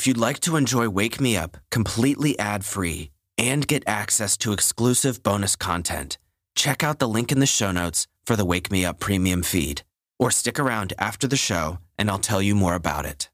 If 0.00 0.06
you'd 0.06 0.16
like 0.16 0.40
to 0.40 0.56
enjoy 0.56 0.88
Wake 0.88 1.20
Me 1.20 1.36
Up 1.36 1.58
completely 1.70 2.38
ad 2.38 2.64
free 2.64 3.10
and 3.36 3.66
get 3.66 3.86
access 3.86 4.38
to 4.38 4.54
exclusive 4.54 5.22
bonus 5.22 5.56
content, 5.56 6.16
check 6.54 6.82
out 6.82 7.00
the 7.00 7.06
link 7.06 7.30
in 7.30 7.38
the 7.38 7.44
show 7.44 7.70
notes 7.70 8.06
for 8.24 8.34
the 8.34 8.46
Wake 8.46 8.70
Me 8.72 8.82
Up 8.82 8.98
premium 8.98 9.42
feed, 9.42 9.82
or 10.18 10.30
stick 10.30 10.58
around 10.58 10.94
after 10.98 11.28
the 11.28 11.36
show 11.36 11.80
and 11.98 12.10
I'll 12.10 12.18
tell 12.18 12.40
you 12.40 12.54
more 12.54 12.76
about 12.76 13.04
it. 13.04 13.28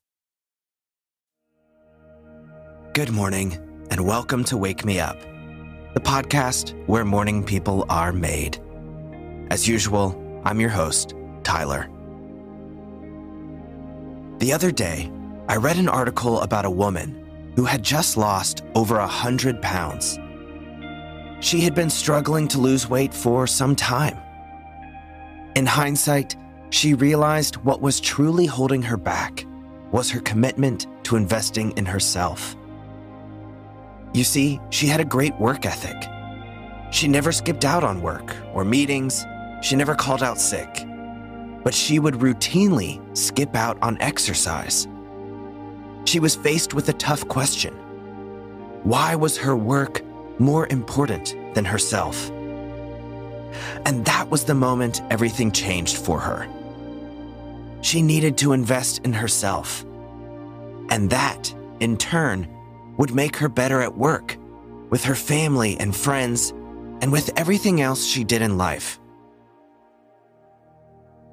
Good 2.94 3.10
morning, 3.10 3.53
and 3.92 4.04
welcome 4.04 4.42
to 4.46 4.56
Wake 4.56 4.85
Me 4.85 4.98
Up, 4.98 5.21
the 5.94 6.01
podcast 6.01 6.74
where 6.88 7.04
morning 7.04 7.44
people 7.44 7.87
are 7.88 8.12
made. 8.12 8.58
As 9.51 9.69
usual, 9.69 10.21
I'm 10.44 10.58
your 10.58 10.71
host, 10.71 11.14
Tyler. 11.44 11.88
The 14.40 14.53
other 14.53 14.72
day, 14.72 15.12
I 15.49 15.54
read 15.54 15.76
an 15.76 15.88
article 15.88 16.41
about 16.41 16.65
a 16.65 16.70
woman 16.70 17.52
who 17.55 17.65
had 17.65 17.80
just 17.80 18.16
lost 18.16 18.65
over 18.75 18.98
a 18.98 19.07
hundred 19.07 19.62
pounds. 19.62 20.19
She 21.38 21.61
had 21.61 21.73
been 21.73 21.88
struggling 21.88 22.48
to 22.48 22.59
lose 22.59 22.91
weight 22.91 23.15
for 23.15 23.47
some 23.47 23.77
time. 23.77 24.19
In 25.55 25.65
hindsight, 25.65 26.35
she 26.71 26.95
realized 26.95 27.59
what 27.59 27.80
was 27.80 28.01
truly 28.01 28.47
holding 28.47 28.83
her 28.83 28.97
back 28.97 29.47
was 29.93 30.11
her 30.11 30.21
commitment 30.21 30.88
to 31.05 31.15
investing 31.15 31.71
in 31.77 31.87
herself. 31.87 32.57
You 34.15 34.24
see, 34.24 34.59
she 34.71 34.88
had 34.88 35.01
a 35.01 35.05
great 35.05 35.38
work 35.38 35.65
ethic. 35.65 36.10
She 36.91 37.07
never 37.07 37.30
skipped 37.30 37.65
out 37.65 37.85
on 37.85 38.02
work 38.02 38.35
or 38.52 38.65
meetings, 38.65 39.24
she 39.63 39.77
never 39.77 39.95
called 39.95 40.24
out 40.24 40.41
sick, 40.41 40.85
but 41.63 41.73
she 41.73 42.01
would 42.01 42.15
routinely 42.15 43.01
skip 43.16 43.55
out 43.55 43.79
on 43.80 43.97
exercise 44.01 44.88
she 46.06 46.20
was 46.20 46.37
faced 46.37 46.73
with 46.74 46.88
a 46.88 46.95
tough 46.95 47.27
question 47.28 47.74
Why 48.84 49.15
was 49.15 49.37
her 49.38 49.57
work 49.57 50.02
more 50.38 50.66
important 50.68 51.35
than 51.54 51.65
herself? 51.65 52.30
And 53.85 54.04
that 54.04 54.30
was 54.30 54.45
the 54.45 54.54
moment 54.54 55.02
everything 55.10 55.51
changed 55.51 55.96
for 55.96 56.21
her. 56.21 56.48
She 57.80 58.02
needed 58.02 58.37
to 58.38 58.52
invest 58.52 59.04
in 59.04 59.13
herself. 59.13 59.85
And 60.90 61.10
that, 61.10 61.54
in 61.80 61.96
turn, 61.96 62.48
would 62.96 63.15
make 63.15 63.37
her 63.37 63.48
better 63.48 63.80
at 63.80 63.96
work, 63.96 64.36
with 64.91 65.04
her 65.04 65.14
family 65.14 65.78
and 65.78 65.94
friends, 65.94 66.50
and 67.00 67.12
with 67.12 67.30
everything 67.36 67.80
else 67.80 68.04
she 68.04 68.24
did 68.24 68.42
in 68.42 68.58
life. 68.58 68.98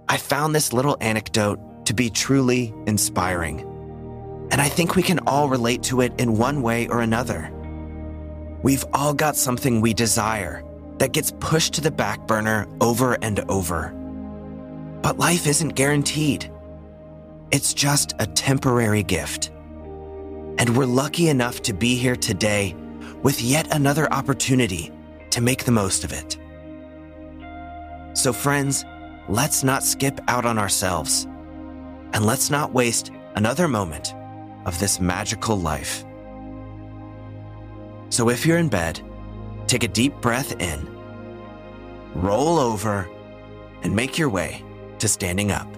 I 0.09 0.17
found 0.17 0.53
this 0.53 0.73
little 0.73 0.97
anecdote 1.01 1.59
to 1.85 1.93
be 1.93 2.09
truly 2.09 2.73
inspiring 2.85 3.72
and 4.53 4.61
I 4.61 4.69
think 4.69 4.95
we 4.95 5.01
can 5.01 5.17
all 5.25 5.49
relate 5.49 5.81
to 5.85 6.01
it 6.01 6.13
in 6.19 6.37
one 6.37 6.61
way 6.61 6.87
or 6.87 7.01
another. 7.01 7.51
We've 8.61 8.85
all 8.93 9.11
got 9.11 9.35
something 9.35 9.81
we 9.81 9.95
desire 9.95 10.63
that 10.99 11.11
gets 11.11 11.33
pushed 11.39 11.73
to 11.73 11.81
the 11.81 11.89
back 11.89 12.27
burner 12.27 12.67
over 12.79 13.17
and 13.23 13.39
over. 13.49 13.89
But 15.01 15.17
life 15.17 15.47
isn't 15.47 15.69
guaranteed, 15.69 16.51
it's 17.49 17.73
just 17.73 18.13
a 18.19 18.27
temporary 18.27 19.01
gift. 19.01 19.49
And 20.59 20.77
we're 20.77 20.85
lucky 20.85 21.29
enough 21.29 21.63
to 21.63 21.73
be 21.73 21.95
here 21.95 22.15
today 22.15 22.75
with 23.23 23.41
yet 23.41 23.73
another 23.73 24.07
opportunity 24.13 24.91
to 25.31 25.41
make 25.41 25.65
the 25.65 25.71
most 25.71 26.03
of 26.03 26.13
it. 26.13 26.37
So, 28.13 28.31
friends, 28.31 28.85
let's 29.27 29.63
not 29.63 29.83
skip 29.83 30.21
out 30.27 30.45
on 30.45 30.59
ourselves. 30.59 31.23
And 32.13 32.23
let's 32.23 32.51
not 32.51 32.71
waste 32.71 33.09
another 33.35 33.67
moment 33.67 34.13
of 34.65 34.79
this 34.79 34.99
magical 34.99 35.57
life. 35.57 36.05
So 38.09 38.29
if 38.29 38.45
you're 38.45 38.59
in 38.59 38.69
bed, 38.69 39.01
take 39.67 39.83
a 39.83 39.87
deep 39.87 40.13
breath 40.21 40.61
in, 40.61 40.87
roll 42.13 42.59
over, 42.59 43.09
and 43.81 43.95
make 43.95 44.17
your 44.17 44.29
way 44.29 44.63
to 44.99 45.07
standing 45.07 45.51
up. 45.51 45.72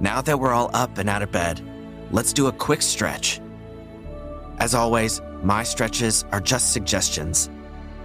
Now 0.00 0.22
that 0.22 0.40
we're 0.40 0.52
all 0.52 0.70
up 0.72 0.98
and 0.98 1.08
out 1.08 1.22
of 1.22 1.30
bed, 1.30 1.60
let's 2.10 2.32
do 2.32 2.46
a 2.46 2.52
quick 2.52 2.82
stretch. 2.82 3.40
As 4.58 4.74
always, 4.74 5.20
my 5.42 5.62
stretches 5.62 6.24
are 6.32 6.40
just 6.40 6.72
suggestions. 6.72 7.50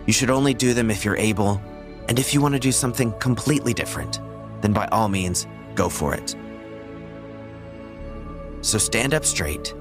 You 0.06 0.14
should 0.14 0.30
only 0.30 0.54
do 0.54 0.74
them 0.74 0.92
if 0.92 1.04
you're 1.04 1.18
able, 1.18 1.62
and 2.08 2.20
if 2.20 2.34
you 2.34 2.42
want 2.42 2.54
to 2.54 2.60
do 2.60 2.72
something 2.72 3.12
completely 3.20 3.74
different, 3.74 4.20
then 4.62 4.74
by 4.74 4.88
all 4.88 5.08
means, 5.08 5.48
go 5.74 5.90
for 5.90 6.14
it. 6.14 6.36
So 8.62 8.78
stand 8.78 9.14
up 9.14 9.26
straight. 9.26 9.74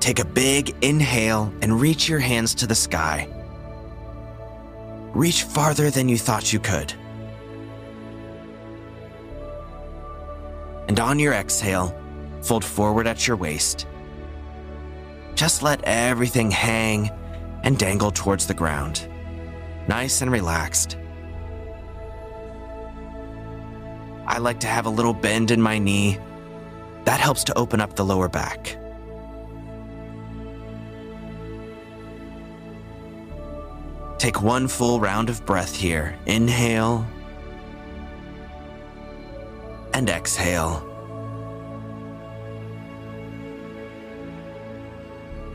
Take 0.00 0.18
a 0.18 0.24
big 0.24 0.76
inhale 0.82 1.52
and 1.62 1.80
reach 1.80 2.08
your 2.08 2.18
hands 2.20 2.54
to 2.56 2.66
the 2.66 2.74
sky. 2.74 3.28
Reach 5.14 5.42
farther 5.44 5.90
than 5.90 6.08
you 6.08 6.18
thought 6.18 6.52
you 6.52 6.60
could. 6.60 6.92
And 10.88 11.00
on 11.00 11.18
your 11.18 11.32
exhale, 11.32 11.94
fold 12.42 12.64
forward 12.64 13.06
at 13.06 13.26
your 13.26 13.36
waist. 13.36 13.86
Just 15.34 15.62
let 15.62 15.82
everything 15.84 16.50
hang 16.50 17.10
and 17.62 17.78
dangle 17.78 18.10
towards 18.10 18.46
the 18.46 18.54
ground, 18.54 19.08
nice 19.88 20.22
and 20.22 20.30
relaxed. 20.30 20.96
I 24.26 24.38
like 24.38 24.60
to 24.60 24.66
have 24.66 24.86
a 24.86 24.90
little 24.90 25.14
bend 25.14 25.50
in 25.50 25.60
my 25.60 25.78
knee. 25.78 26.18
That 27.04 27.20
helps 27.20 27.44
to 27.44 27.58
open 27.58 27.80
up 27.80 27.96
the 27.96 28.04
lower 28.04 28.28
back. 28.28 28.76
Take 34.18 34.42
one 34.42 34.66
full 34.66 34.98
round 34.98 35.30
of 35.30 35.44
breath 35.46 35.74
here. 35.74 36.18
Inhale 36.26 37.06
and 39.96 40.10
exhale. 40.10 40.86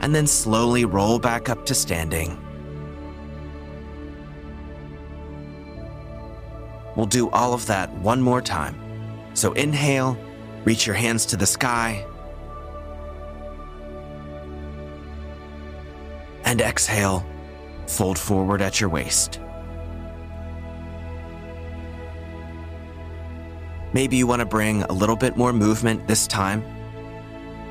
And 0.00 0.12
then 0.12 0.26
slowly 0.26 0.84
roll 0.84 1.20
back 1.20 1.48
up 1.48 1.64
to 1.66 1.76
standing. 1.76 2.36
We'll 6.96 7.06
do 7.06 7.30
all 7.30 7.54
of 7.54 7.66
that 7.66 7.88
one 7.92 8.20
more 8.20 8.42
time. 8.42 8.74
So 9.34 9.52
inhale, 9.52 10.18
reach 10.64 10.88
your 10.88 10.96
hands 10.96 11.24
to 11.26 11.36
the 11.36 11.46
sky. 11.46 12.04
And 16.44 16.60
exhale, 16.60 17.24
fold 17.86 18.18
forward 18.18 18.60
at 18.60 18.80
your 18.80 18.90
waist. 18.90 19.38
Maybe 23.92 24.16
you 24.16 24.26
want 24.26 24.40
to 24.40 24.46
bring 24.46 24.82
a 24.84 24.92
little 24.92 25.16
bit 25.16 25.36
more 25.36 25.52
movement 25.52 26.08
this 26.08 26.26
time. 26.26 26.64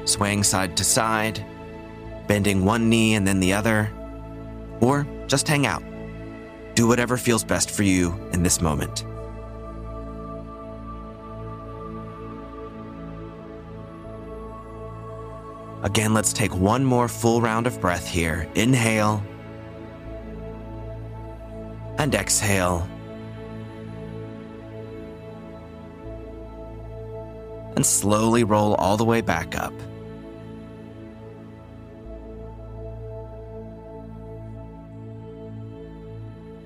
Swaying 0.05 0.43
side 0.43 0.77
to 0.77 0.83
side, 0.83 1.43
bending 2.27 2.63
one 2.63 2.89
knee 2.89 3.15
and 3.15 3.27
then 3.27 3.39
the 3.39 3.53
other, 3.53 3.91
or 4.79 5.07
just 5.27 5.47
hang 5.47 5.65
out. 5.65 5.83
Do 6.75 6.87
whatever 6.87 7.17
feels 7.17 7.43
best 7.43 7.71
for 7.71 7.83
you 7.83 8.13
in 8.33 8.43
this 8.43 8.61
moment. 8.61 9.05
Again, 15.83 16.13
let's 16.13 16.31
take 16.31 16.56
one 16.56 16.85
more 16.85 17.07
full 17.07 17.41
round 17.41 17.65
of 17.65 17.81
breath 17.81 18.07
here. 18.07 18.47
Inhale 18.53 19.24
and 21.97 22.13
exhale. 22.13 22.88
And 27.81 27.86
slowly 27.88 28.44
roll 28.44 28.75
all 28.75 28.95
the 28.95 29.04
way 29.04 29.22
back 29.22 29.57
up. 29.57 29.74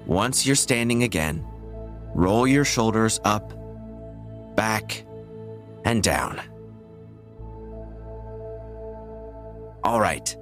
Once 0.05 0.45
you're 0.45 0.57
standing 0.57 1.03
again, 1.03 1.41
roll 2.13 2.45
your 2.45 2.65
shoulders 2.65 3.21
up, 3.23 3.53
back, 4.57 5.05
and 5.85 6.03
down. 6.03 6.41
All 9.85 10.01
right, 10.01 10.35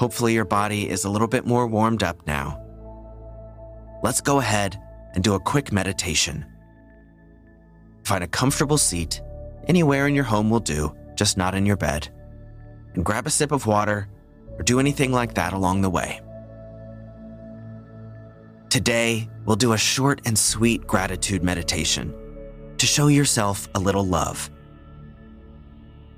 hopefully 0.00 0.32
your 0.32 0.46
body 0.46 0.88
is 0.88 1.04
a 1.04 1.10
little 1.10 1.28
bit 1.28 1.44
more 1.44 1.66
warmed 1.66 2.02
up 2.02 2.26
now. 2.26 2.62
Let's 4.02 4.22
go 4.22 4.38
ahead 4.38 4.80
and 5.12 5.22
do 5.22 5.34
a 5.34 5.40
quick 5.40 5.70
meditation. 5.70 6.46
Find 8.04 8.24
a 8.24 8.28
comfortable 8.28 8.78
seat 8.78 9.20
Anywhere 9.68 10.06
in 10.06 10.14
your 10.14 10.24
home 10.24 10.50
will 10.50 10.60
do, 10.60 10.94
just 11.14 11.36
not 11.36 11.54
in 11.54 11.64
your 11.66 11.76
bed, 11.76 12.08
and 12.94 13.04
grab 13.04 13.26
a 13.26 13.30
sip 13.30 13.52
of 13.52 13.66
water 13.66 14.08
or 14.58 14.62
do 14.62 14.78
anything 14.78 15.12
like 15.12 15.34
that 15.34 15.52
along 15.52 15.80
the 15.80 15.90
way. 15.90 16.20
Today, 18.68 19.28
we'll 19.44 19.56
do 19.56 19.72
a 19.72 19.78
short 19.78 20.20
and 20.26 20.38
sweet 20.38 20.86
gratitude 20.86 21.42
meditation 21.42 22.14
to 22.78 22.86
show 22.86 23.06
yourself 23.06 23.68
a 23.74 23.80
little 23.80 24.04
love. 24.04 24.50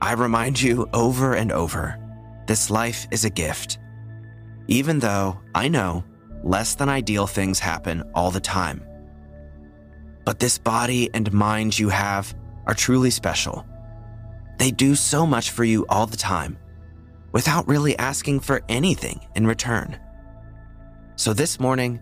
I 0.00 0.12
remind 0.12 0.60
you 0.60 0.88
over 0.92 1.34
and 1.34 1.52
over 1.52 1.99
this 2.46 2.70
life 2.70 3.06
is 3.10 3.25
a 3.25 3.31
gift. 3.31 3.78
Even 4.69 4.99
though 5.00 5.40
I 5.54 5.69
know 5.69 6.04
less 6.42 6.75
than 6.75 6.88
ideal 6.88 7.26
things 7.26 7.58
happen 7.58 8.04
all 8.14 8.31
the 8.31 8.40
time. 8.40 8.87
But 10.25 10.38
this 10.38 10.58
body 10.58 11.10
and 11.12 11.32
mind 11.32 11.78
you 11.78 11.88
have 11.88 12.34
are 12.66 12.74
truly 12.74 13.10
special. 13.10 13.66
They 14.58 14.70
do 14.70 14.94
so 14.94 15.26
much 15.26 15.50
for 15.50 15.64
you 15.64 15.86
all 15.88 16.06
the 16.06 16.16
time 16.16 16.58
without 17.32 17.68
really 17.68 17.96
asking 17.98 18.40
for 18.40 18.62
anything 18.68 19.20
in 19.34 19.46
return. 19.46 19.98
So 21.16 21.32
this 21.32 21.60
morning, 21.60 22.00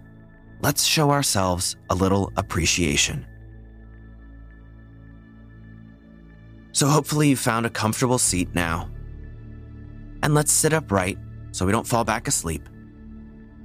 let's 0.61 0.85
show 0.85 1.11
ourselves 1.11 1.77
a 1.91 1.95
little 1.95 2.33
appreciation. 2.37 3.27
So 6.73 6.89
hopefully 6.89 7.29
you 7.29 7.37
found 7.37 7.67
a 7.67 7.71
comfortable 7.71 8.19
seat 8.19 8.55
now. 8.55 8.91
And 10.23 10.35
let's 10.35 10.53
sit 10.53 10.73
upright 10.73 11.19
so 11.53 11.67
we 11.67 11.73
don't 11.73 11.87
fall 11.87 12.05
back 12.05 12.27
asleep. 12.27 12.69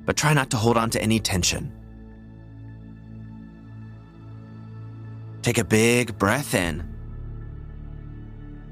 But 0.06 0.18
try 0.18 0.34
not 0.34 0.50
to 0.52 0.58
hold 0.58 0.78
on 0.78 0.90
to 0.92 1.02
any 1.02 1.20
tension. 1.20 1.72
Take 5.42 5.58
a 5.58 5.64
big 5.64 6.18
breath 6.18 6.54
in. 6.54 6.89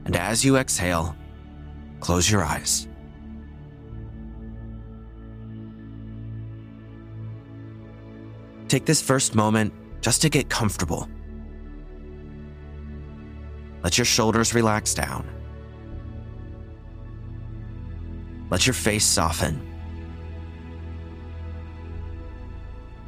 And 0.08 0.16
as 0.16 0.46
you 0.46 0.56
exhale, 0.56 1.18
close 2.00 2.32
your 2.32 2.42
eyes. 2.42 2.88
Take 8.70 8.86
this 8.86 9.02
first 9.02 9.36
moment 9.36 9.74
just 10.00 10.22
to 10.22 10.30
get 10.30 10.48
comfortable. 10.48 11.10
Let 13.84 13.98
your 13.98 14.06
shoulders 14.06 14.54
relax 14.54 14.94
down. 14.94 15.28
Let 18.50 18.66
your 18.66 18.76
face 18.76 19.06
soften. 19.06 19.62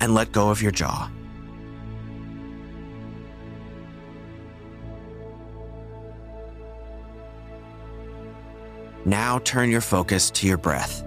And 0.02 0.14
let 0.14 0.34
go 0.34 0.50
of 0.50 0.62
your 0.62 0.74
jaw. 0.74 1.10
Now 9.10 9.40
turn 9.40 9.72
your 9.72 9.82
focus 9.82 10.30
to 10.30 10.46
your 10.46 10.60
breath. 10.60 11.04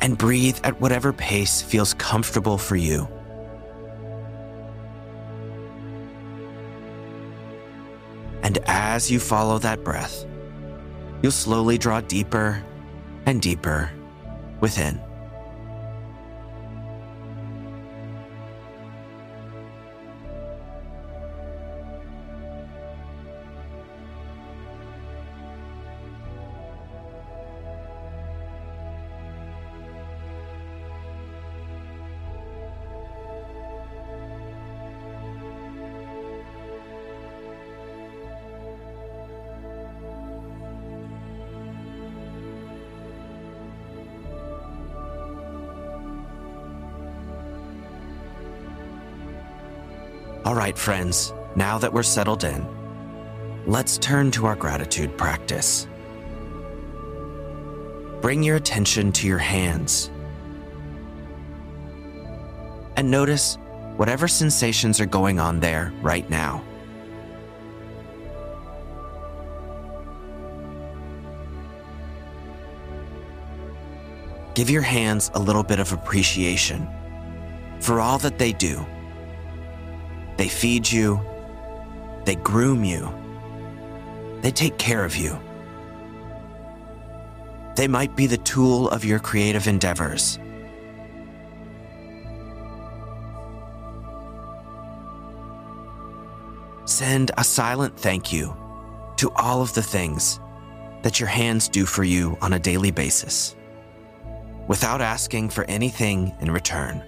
And 0.00 0.18
breathe 0.18 0.58
at 0.64 0.80
whatever 0.80 1.12
pace 1.12 1.62
feels 1.62 1.94
comfortable 1.94 2.58
for 2.58 2.74
you. 2.74 3.06
And 8.42 8.58
as 8.66 9.08
you 9.08 9.20
follow 9.20 9.58
that 9.58 9.84
breath, 9.84 10.26
you'll 11.22 11.30
slowly 11.30 11.78
draw 11.78 12.00
deeper 12.00 12.60
and 13.26 13.40
deeper 13.40 13.92
within. 14.58 15.00
All 50.50 50.56
right, 50.56 50.76
friends, 50.76 51.32
now 51.54 51.78
that 51.78 51.92
we're 51.92 52.02
settled 52.02 52.42
in, 52.42 52.66
let's 53.66 53.98
turn 53.98 54.32
to 54.32 54.46
our 54.46 54.56
gratitude 54.56 55.16
practice. 55.16 55.86
Bring 58.20 58.42
your 58.42 58.56
attention 58.56 59.12
to 59.12 59.28
your 59.28 59.38
hands 59.38 60.10
and 62.96 63.08
notice 63.08 63.58
whatever 63.96 64.26
sensations 64.26 64.98
are 65.00 65.06
going 65.06 65.38
on 65.38 65.60
there 65.60 65.92
right 66.02 66.28
now. 66.28 66.64
Give 74.54 74.68
your 74.68 74.82
hands 74.82 75.30
a 75.34 75.38
little 75.38 75.62
bit 75.62 75.78
of 75.78 75.92
appreciation 75.92 76.88
for 77.78 78.00
all 78.00 78.18
that 78.18 78.36
they 78.36 78.52
do 78.52 78.84
they 80.40 80.48
feed 80.48 80.90
you, 80.90 81.20
they 82.24 82.34
groom 82.34 82.82
you, 82.82 83.12
they 84.40 84.50
take 84.50 84.78
care 84.78 85.04
of 85.04 85.14
you. 85.14 85.38
They 87.76 87.86
might 87.86 88.16
be 88.16 88.26
the 88.26 88.38
tool 88.38 88.88
of 88.88 89.04
your 89.04 89.18
creative 89.18 89.66
endeavors. 89.66 90.38
Send 96.86 97.32
a 97.36 97.44
silent 97.44 97.98
thank 97.98 98.32
you 98.32 98.56
to 99.18 99.30
all 99.36 99.60
of 99.60 99.74
the 99.74 99.82
things 99.82 100.40
that 101.02 101.20
your 101.20 101.28
hands 101.28 101.68
do 101.68 101.84
for 101.84 102.02
you 102.02 102.38
on 102.40 102.54
a 102.54 102.58
daily 102.58 102.90
basis 102.90 103.56
without 104.68 105.02
asking 105.02 105.50
for 105.50 105.64
anything 105.64 106.34
in 106.40 106.50
return. 106.50 107.04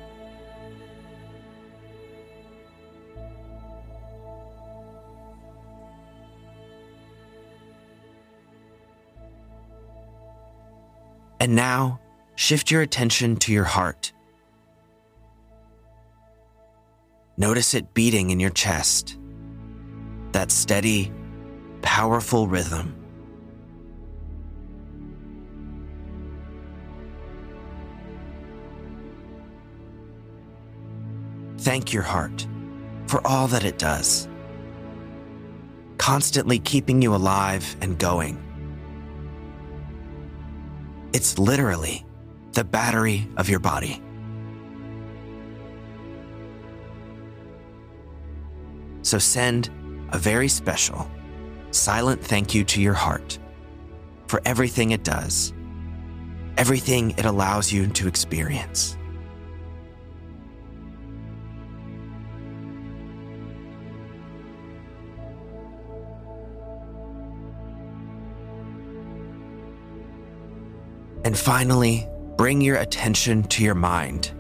And 11.42 11.56
now, 11.56 11.99
shift 12.37 12.70
your 12.70 12.82
attention 12.82 13.34
to 13.38 13.52
your 13.52 13.64
heart. 13.64 14.12
Notice 17.37 17.75
it 17.75 17.94
beating 17.94 18.30
in 18.30 18.38
your 18.38 18.50
chest. 18.50 19.18
That 20.30 20.52
steady, 20.52 21.12
powerful 21.80 22.46
rhythm. 22.46 22.94
Thank 31.58 31.92
your 31.92 32.04
heart 32.04 32.46
for 33.08 33.20
all 33.26 33.49
that 33.49 33.64
it 33.64 33.78
does, 33.78 34.28
constantly 35.99 36.61
keeping 36.61 37.02
you 37.02 37.16
alive 37.16 37.75
and 37.80 37.99
going. 37.99 38.51
It's 41.12 41.38
literally 41.38 42.04
the 42.52 42.64
battery 42.64 43.28
of 43.37 43.49
your 43.49 43.61
body. 43.61 44.02
So 49.02 49.19
send 49.19 49.71
a 50.11 50.19
very 50.19 50.49
special, 50.49 51.11
silent 51.71 52.23
thank 52.23 52.54
you 52.54 52.64
to 52.64 52.81
your 52.81 52.95
heart 52.95 53.38
for 54.26 54.40
everything 54.47 54.92
it 54.92 55.04
does, 55.04 55.52
everything 56.57 57.11
it 57.19 57.26
allows 57.26 57.73
you 57.73 57.87
to 57.88 58.09
experience. 58.09 58.97
And 71.25 71.38
finally, 71.38 72.09
bring 72.37 72.61
your 72.61 72.76
attention 72.76 73.45
to 73.45 73.64
your 73.64 73.75
mind. 73.75 74.33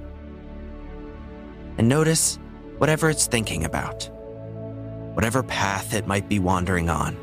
And 1.78 1.88
notice 1.88 2.38
whatever 2.78 3.08
it's 3.08 3.26
thinking 3.26 3.64
about, 3.64 4.10
whatever 5.14 5.42
path 5.42 5.94
it 5.94 6.06
might 6.06 6.28
be 6.28 6.38
wandering 6.38 6.90
on. 6.90 7.16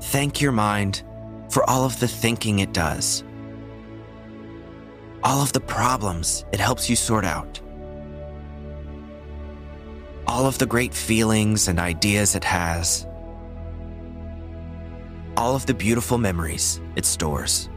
Thank 0.00 0.40
your 0.40 0.52
mind 0.52 1.02
for 1.50 1.68
all 1.68 1.84
of 1.84 2.00
the 2.00 2.08
thinking 2.08 2.60
it 2.60 2.72
does. 2.72 3.24
all 5.22 5.42
of 5.42 5.52
the 5.52 5.60
problems 5.60 6.44
it 6.52 6.60
helps 6.60 6.88
you 6.88 6.96
sort 6.96 7.24
out, 7.24 7.60
all 10.38 10.46
of 10.46 10.58
the 10.58 10.66
great 10.66 10.94
feelings 10.94 11.66
and 11.66 11.80
ideas 11.80 12.36
it 12.36 12.44
has, 12.44 13.08
all 15.36 15.56
of 15.56 15.66
the 15.66 15.74
beautiful 15.74 16.16
memories 16.16 16.80
it 16.94 17.04
stores. 17.04 17.68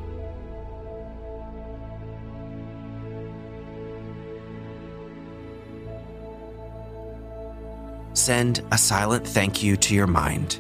Send 8.14 8.64
a 8.72 8.78
silent 8.78 9.28
thank 9.28 9.64
you 9.64 9.76
to 9.78 9.96
your 9.96 10.06
mind 10.06 10.60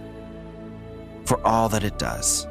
for 1.26 1.40
all 1.46 1.70
that 1.70 1.84
it 1.84 2.00
does. 2.00 2.48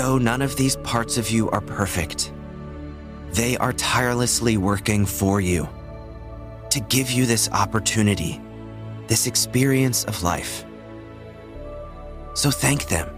Though 0.00 0.16
none 0.16 0.40
of 0.40 0.56
these 0.56 0.76
parts 0.76 1.18
of 1.18 1.28
you 1.28 1.50
are 1.50 1.60
perfect, 1.60 2.32
they 3.32 3.58
are 3.58 3.74
tirelessly 3.74 4.56
working 4.56 5.04
for 5.04 5.42
you 5.42 5.68
to 6.70 6.80
give 6.80 7.10
you 7.10 7.26
this 7.26 7.50
opportunity, 7.50 8.40
this 9.08 9.26
experience 9.26 10.04
of 10.04 10.22
life. 10.22 10.64
So 12.32 12.50
thank 12.50 12.88
them. 12.88 13.10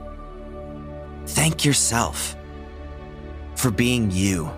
Thank 1.24 1.64
yourself 1.64 2.34
for 3.54 3.70
being 3.70 4.10
you, 4.10 4.50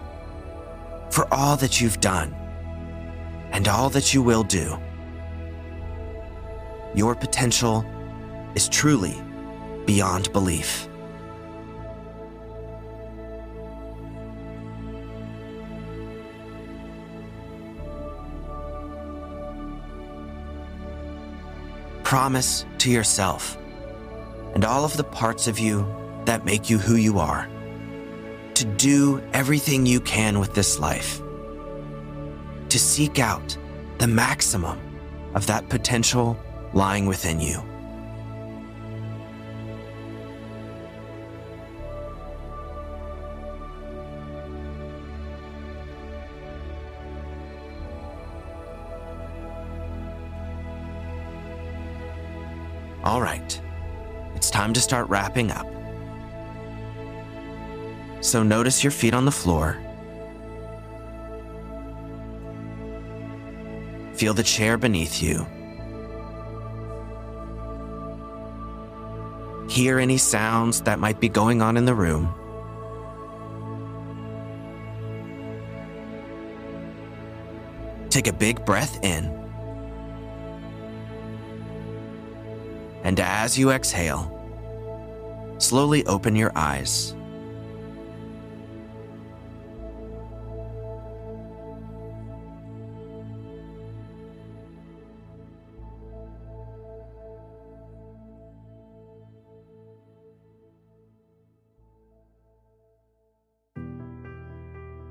for 1.11 1.29
all 1.31 1.59
that 1.59 1.79
you've 1.79 2.01
done, 2.01 2.35
and 3.53 3.69
all 3.69 3.91
that 3.91 4.15
you 4.15 4.23
will 4.23 4.45
do. 4.45 4.79
Your 6.95 7.15
potential 7.15 7.85
is 8.55 8.67
truly 8.67 9.15
beyond 9.85 10.33
belief. 10.33 10.89
Promise 22.15 22.65
to 22.79 22.93
yourself 22.93 23.59
and 24.55 24.65
all 24.65 24.85
of 24.85 24.97
the 24.97 25.03
parts 25.03 25.49
of 25.49 25.59
you 25.59 25.85
that 26.27 26.45
make 26.45 26.71
you 26.71 26.79
who 26.79 26.95
you 26.95 27.19
are 27.19 27.49
to 28.55 28.65
do 28.65 29.21
everything 29.33 29.85
you 29.85 30.01
can 30.01 30.39
with 30.39 30.55
this 30.55 30.79
life, 30.79 31.21
to 32.69 32.79
seek 32.79 33.19
out 33.19 33.59
the 33.99 34.07
maximum 34.07 34.79
of 35.35 35.49
that 35.49 35.69
potential 35.69 36.39
lying 36.73 37.07
within 37.07 37.41
you. 37.41 37.61
All 53.05 53.21
right, 53.21 53.61
it's 54.35 54.49
time 54.49 54.73
to 54.73 54.81
start 54.81 55.11
wrapping 55.11 55.51
up. 55.51 55.67
So 58.23 58.43
notice 58.43 58.83
your 58.83 58.93
feet 58.93 59.13
on 59.13 59.27
the 59.27 59.31
floor. 59.31 59.77
Feel 64.15 64.33
the 64.33 64.43
chair 64.43 64.79
beneath 64.79 65.23
you. 65.23 65.47
Hear 69.69 69.99
any 69.99 70.17
sounds 70.17 70.81
that 70.83 70.99
might 70.99 71.21
be 71.21 71.29
going 71.29 71.61
on 71.61 71.77
in 71.77 71.85
the 71.85 71.95
room. 71.95 72.33
Take 78.09 78.29
a 78.29 78.33
big 78.33 78.65
breath 78.65 79.05
in. 79.05 79.44
And 83.05 83.21
as 83.21 83.59
you 83.59 83.71
exhale, 83.71 84.31
slowly 85.59 86.07
open 86.07 86.35
your 86.35 86.53
eyes. 86.57 87.15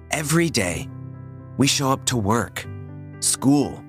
Every 0.10 0.50
day, 0.50 0.90
we 1.58 1.68
show 1.68 1.92
up 1.92 2.06
to 2.06 2.18
work, 2.18 2.66
school, 3.20 3.84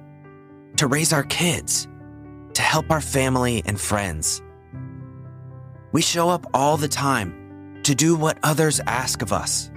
to 0.77 0.87
raise 0.89 1.13
our 1.13 1.23
kids, 1.23 1.89
to 2.55 2.63
help 2.63 2.91
our 2.91 3.01
family 3.01 3.63
and 3.67 3.81
friends. 3.81 4.43
We 5.93 6.03
show 6.03 6.29
up 6.29 6.47
all 6.55 6.77
the 6.77 6.89
time 6.89 7.81
to 7.85 7.95
do 7.95 8.17
what 8.17 8.39
others 8.43 8.81
ask 8.87 9.23
of 9.23 9.33
us. 9.33 9.71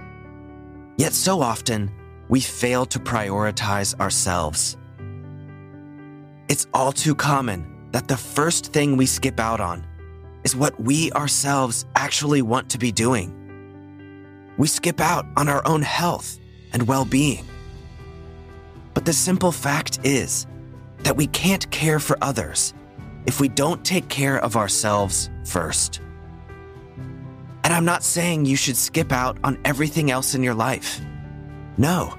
Yet 0.96 1.12
so 1.12 1.40
often, 1.40 1.92
we 2.28 2.40
fail 2.40 2.86
to 2.86 2.98
prioritize 2.98 3.98
ourselves. 4.00 4.76
It's 6.48 6.66
all 6.74 6.92
too 6.92 7.14
common 7.14 7.88
that 7.92 8.08
the 8.08 8.16
first 8.16 8.72
thing 8.72 8.96
we 8.96 9.06
skip 9.06 9.38
out 9.38 9.60
on 9.60 9.86
is 10.44 10.56
what 10.56 10.78
we 10.80 11.12
ourselves 11.12 11.84
actually 11.94 12.42
want 12.42 12.70
to 12.70 12.78
be 12.78 12.90
doing 12.92 13.38
we 14.58 14.66
skip 14.66 15.00
out 15.00 15.24
on 15.36 15.48
our 15.48 15.66
own 15.66 15.80
health 15.82 16.38
and 16.72 16.86
well 16.86 17.04
being. 17.04 17.46
But 18.92 19.06
the 19.06 19.12
simple 19.12 19.52
fact 19.52 20.00
is 20.02 20.46
that 21.00 21.16
we 21.16 21.26
can't 21.28 21.70
care 21.70 21.98
for 21.98 22.16
others 22.22 22.74
if 23.26 23.40
we 23.40 23.48
don't 23.48 23.84
take 23.84 24.08
care 24.08 24.38
of 24.38 24.56
ourselves 24.56 25.30
first. 25.44 26.00
And 27.64 27.72
I'm 27.72 27.84
not 27.84 28.02
saying 28.02 28.46
you 28.46 28.56
should 28.56 28.76
skip 28.76 29.12
out 29.12 29.38
on 29.44 29.58
everything 29.64 30.10
else 30.10 30.34
in 30.34 30.42
your 30.42 30.54
life. 30.54 31.00
No. 31.76 32.16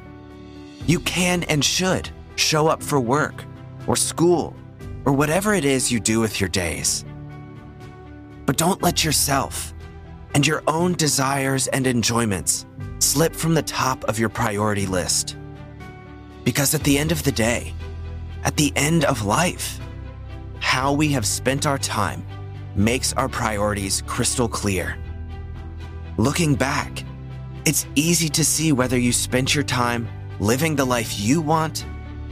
You 0.85 0.99
can 0.99 1.43
and 1.43 1.63
should 1.63 2.09
show 2.35 2.67
up 2.67 2.83
for 2.83 2.99
work 2.99 3.43
or 3.87 3.95
school 3.95 4.55
or 5.05 5.13
whatever 5.13 5.53
it 5.53 5.65
is 5.65 5.91
you 5.91 5.99
do 5.99 6.19
with 6.19 6.39
your 6.39 6.49
days. 6.49 7.05
But 8.45 8.57
don't 8.57 8.81
let 8.81 9.03
yourself 9.03 9.73
and 10.33 10.45
your 10.45 10.63
own 10.67 10.93
desires 10.93 11.67
and 11.67 11.87
enjoyments 11.87 12.65
slip 12.99 13.33
from 13.33 13.53
the 13.53 13.63
top 13.63 14.03
of 14.05 14.19
your 14.19 14.29
priority 14.29 14.85
list. 14.85 15.37
Because 16.43 16.75
at 16.75 16.83
the 16.83 16.97
end 16.97 17.11
of 17.11 17.23
the 17.23 17.31
day, 17.31 17.73
at 18.43 18.55
the 18.57 18.71
end 18.75 19.05
of 19.05 19.25
life, 19.25 19.79
how 20.59 20.93
we 20.93 21.09
have 21.09 21.25
spent 21.25 21.65
our 21.65 21.77
time 21.77 22.25
makes 22.75 23.13
our 23.13 23.29
priorities 23.29 24.01
crystal 24.05 24.47
clear. 24.47 24.97
Looking 26.17 26.55
back, 26.55 27.03
it's 27.65 27.85
easy 27.95 28.29
to 28.29 28.43
see 28.43 28.71
whether 28.71 28.97
you 28.97 29.11
spent 29.11 29.53
your 29.53 29.63
time 29.63 30.07
living 30.39 30.75
the 30.75 30.85
life 30.85 31.19
you 31.19 31.41
want 31.41 31.85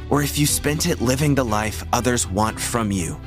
or 0.10 0.22
if 0.22 0.38
you 0.38 0.46
spent 0.46 0.88
it 0.88 1.02
living 1.02 1.36
the 1.36 1.44
life 1.44 1.84
others 1.92 2.28
want 2.28 2.60
from 2.60 2.92
you. 2.92 3.20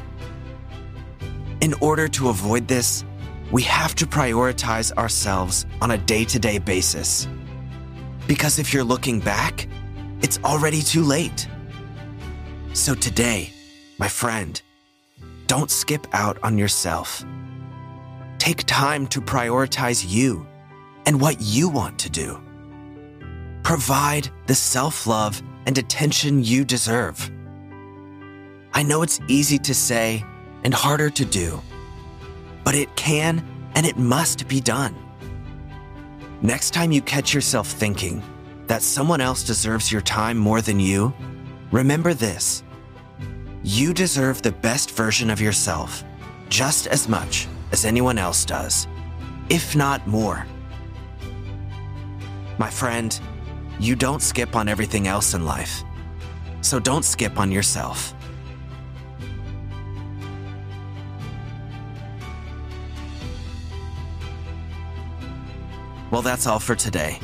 In 1.61 1.75
order 1.75 2.09
to 2.09 2.31
avoid 2.31 2.67
this, 2.67 3.05
we 3.53 3.63
have 3.63 3.95
to 3.97 4.07
prioritize 4.07 4.93
ourselves 4.93 5.67
on 5.83 5.91
a 5.91 5.99
day 5.99 6.25
to 6.25 6.39
day 6.39 6.59
basis. 6.59 7.29
Because 8.27 8.59
if 8.59 8.73
you're 8.73 8.85
looking 8.85 9.21
back, 9.21 9.69
it's 10.23 10.39
already 10.45 10.81
too 10.81 11.03
late. 11.03 11.49
So 12.73 12.95
today, 12.95 13.53
my 13.99 14.09
friend, 14.09 14.61
don't 15.47 15.71
skip 15.71 16.07
out 16.13 16.39
on 16.43 16.59
yourself. 16.59 17.25
Take 18.39 18.65
time 18.67 19.07
to 19.09 19.21
prioritize 19.21 20.05
you 20.09 20.47
and 21.07 21.21
what 21.21 21.41
you 21.41 21.69
want 21.69 21.99
to 22.01 22.11
do. 22.11 22.41
Provide 23.63 24.31
the 24.47 24.55
self 24.55 25.07
love 25.07 25.43
and 25.67 25.77
attention 25.77 26.43
you 26.43 26.65
deserve. 26.65 27.31
I 28.73 28.83
know 28.83 29.03
it's 29.03 29.21
easy 29.29 29.59
to 29.59 29.75
say 29.75 30.25
and 30.65 30.73
harder 30.73 31.11
to 31.11 31.25
do 31.25 31.61
but 32.65 32.75
it 32.75 32.95
can 32.97 33.45
and 33.75 33.87
it 33.87 33.97
must 33.97 34.47
be 34.49 34.61
done. 34.61 34.95
Next 36.43 36.73
time 36.73 36.93
you 36.93 37.03
catch 37.03 37.35
yourself 37.35 37.69
thinking 37.69 38.23
that 38.67 38.83
someone 38.83 39.21
else 39.21 39.43
deserves 39.43 39.91
your 39.91 40.01
time 40.03 40.39
more 40.39 40.61
than 40.61 40.81
you, 40.81 41.13
Remember 41.73 42.15
this 42.15 42.65
you 43.63 43.95
deserve 43.95 44.43
the 44.43 44.51
best 44.51 44.91
version 44.91 45.31
of 45.31 45.41
yourself 45.41 46.03
just 46.49 46.87
as 46.89 47.09
much 47.09 47.47
as 47.71 47.85
anyone 47.85 48.19
else 48.19 48.45
does, 48.45 48.89
if 49.51 49.77
not 49.77 50.05
more. 50.07 50.45
My 52.59 52.71
friend, 52.71 53.19
you 53.79 53.95
don't 53.95 54.21
skip 54.21 54.57
on 54.57 54.67
everything 54.67 55.07
else 55.07 55.35
in 55.35 55.45
life, 55.45 55.85
so 56.61 56.81
don't 56.81 57.05
skip 57.05 57.39
on 57.39 57.53
yourself. 57.53 58.15
Well, 66.11 66.23
that's 66.23 66.49
all 66.49 66.59
for 66.59 66.75
today. 66.75 67.21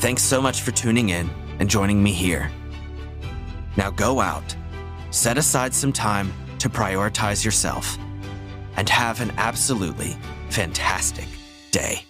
Thanks 0.00 0.22
so 0.22 0.42
much 0.42 0.60
for 0.60 0.72
tuning 0.72 1.08
in 1.08 1.30
and 1.58 1.70
joining 1.70 2.02
me 2.02 2.12
here 2.12 2.50
now 3.76 3.90
go 3.90 4.20
out, 4.20 4.56
set 5.10 5.38
aside 5.38 5.74
some 5.74 5.92
time 5.92 6.32
to 6.58 6.68
prioritize 6.68 7.44
yourself, 7.44 7.98
and 8.76 8.88
have 8.88 9.20
an 9.20 9.32
absolutely 9.36 10.16
fantastic 10.50 11.28
day. 11.70 12.04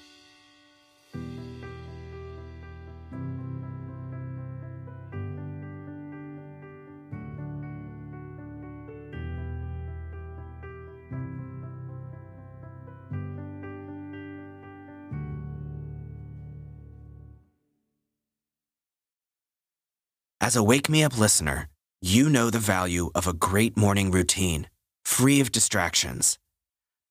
As 20.42 20.56
a 20.56 20.62
Wake 20.62 20.88
Me 20.88 21.04
Up 21.04 21.16
listener, 21.16 21.68
you 22.00 22.28
know 22.28 22.50
the 22.50 22.58
value 22.58 23.10
of 23.14 23.28
a 23.28 23.32
great 23.32 23.76
morning 23.76 24.10
routine, 24.10 24.68
free 25.04 25.40
of 25.40 25.52
distractions. 25.52 26.36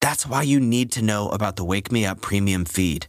That's 0.02 0.26
why 0.26 0.42
you 0.42 0.60
need 0.60 0.92
to 0.92 1.02
know 1.02 1.30
about 1.30 1.56
the 1.56 1.64
Wake 1.64 1.90
Me 1.90 2.04
Up 2.04 2.20
Premium 2.20 2.66
feed. 2.66 3.06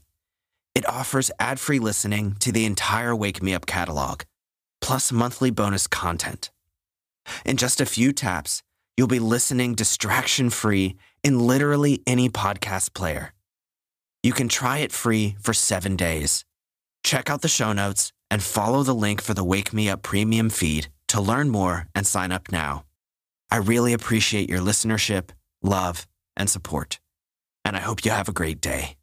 It 0.76 0.88
offers 0.88 1.30
ad 1.42 1.60
free 1.60 1.80
listening 1.80 2.38
to 2.40 2.54
the 2.54 2.64
entire 2.64 3.14
Wake 3.14 3.44
Me 3.44 3.54
Up 3.54 3.66
catalog, 3.66 4.22
plus 4.80 5.12
monthly 5.12 5.52
bonus 5.52 5.88
content. 5.88 6.52
In 7.46 7.58
just 7.58 7.82
a 7.82 7.86
few 7.86 8.14
taps, 8.14 8.64
you'll 8.96 9.08
be 9.10 9.20
listening 9.20 9.76
distraction 9.76 10.50
free 10.50 10.96
in 11.22 11.46
literally 11.48 12.02
any 12.08 12.30
podcast 12.30 12.94
player. 12.94 13.34
You 14.24 14.32
can 14.32 14.48
try 14.48 14.78
it 14.78 14.94
free 14.94 15.36
for 15.42 15.54
seven 15.54 15.98
days. 15.98 16.46
Check 17.04 17.30
out 17.30 17.42
the 17.42 17.50
show 17.50 17.74
notes 17.74 18.13
and 18.30 18.42
follow 18.42 18.84
the 18.84 18.96
link 18.96 19.22
for 19.22 19.34
the 19.34 19.44
Wake 19.44 19.74
Me 19.74 19.90
Up 19.90 20.02
premium 20.02 20.50
feed 20.50 20.88
to 21.10 21.22
learn 21.22 21.50
more 21.50 21.88
and 21.94 22.06
sign 22.08 22.32
up 22.32 22.52
now. 22.52 22.86
I 23.52 23.58
really 23.58 23.94
appreciate 23.94 24.50
your 24.50 24.62
listenership, 24.62 25.30
love, 25.62 26.08
and 26.36 26.50
support, 26.50 27.00
and 27.66 27.76
I 27.76 27.80
hope 27.80 28.06
you 28.06 28.12
have 28.12 28.30
a 28.30 28.34
great 28.34 28.62
day. 28.62 28.98